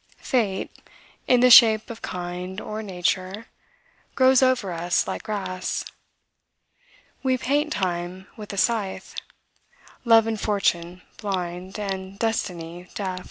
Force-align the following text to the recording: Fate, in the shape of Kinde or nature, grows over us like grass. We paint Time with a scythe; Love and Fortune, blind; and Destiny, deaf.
Fate, 0.17 0.71
in 1.27 1.41
the 1.41 1.51
shape 1.51 1.91
of 1.91 2.01
Kinde 2.01 2.59
or 2.59 2.81
nature, 2.81 3.45
grows 4.15 4.41
over 4.41 4.71
us 4.71 5.05
like 5.07 5.21
grass. 5.21 5.85
We 7.21 7.37
paint 7.37 7.71
Time 7.71 8.25
with 8.35 8.51
a 8.51 8.57
scythe; 8.57 9.13
Love 10.03 10.25
and 10.25 10.41
Fortune, 10.41 11.03
blind; 11.17 11.77
and 11.77 12.17
Destiny, 12.17 12.87
deaf. 12.95 13.19